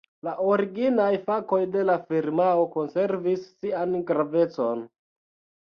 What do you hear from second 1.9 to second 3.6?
firmao konservis